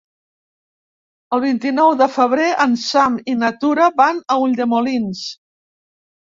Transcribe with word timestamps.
El 1.37 1.43
vint-i-nou 1.43 1.91
de 1.99 2.09
febrer 2.15 2.49
en 2.67 2.75
Sam 2.85 3.21
i 3.35 3.37
na 3.45 3.53
Tura 3.61 3.93
van 4.03 4.25
a 4.25 4.41
Ulldemolins. 4.49 5.25